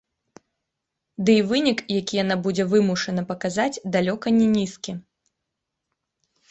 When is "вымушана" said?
2.73-3.21